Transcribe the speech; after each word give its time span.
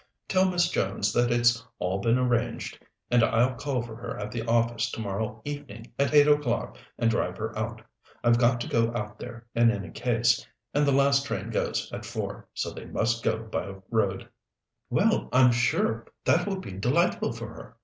Tell 0.27 0.49
Miss 0.49 0.67
Jones 0.71 1.13
that 1.13 1.31
it's 1.31 1.63
all 1.77 1.99
been 1.99 2.17
arranged, 2.17 2.83
and 3.11 3.23
I'll 3.23 3.53
call 3.53 3.83
for 3.83 3.95
her 3.97 4.17
at 4.17 4.31
the 4.31 4.41
office 4.47 4.89
tomorrow 4.89 5.39
evening 5.45 5.93
at 5.99 6.11
eight 6.11 6.27
o'clock 6.27 6.79
and 6.97 7.07
drive 7.07 7.37
her 7.37 7.55
out. 7.55 7.83
I've 8.23 8.39
got 8.39 8.59
to 8.61 8.67
go 8.67 8.91
out 8.95 9.19
there 9.19 9.45
in 9.53 9.69
any 9.69 9.91
case, 9.91 10.43
and 10.73 10.87
the 10.87 10.91
last 10.91 11.27
train 11.27 11.51
goes 11.51 11.87
at 11.93 12.03
four, 12.03 12.47
so 12.55 12.71
they 12.71 12.85
must 12.85 13.21
go 13.23 13.43
by 13.43 13.75
road." 13.91 14.27
"Well, 14.89 15.29
I'm 15.31 15.51
sure 15.51 16.07
that 16.25 16.47
will 16.47 16.59
be 16.59 16.71
delightful 16.71 17.31
for 17.31 17.49
her!" 17.49 17.77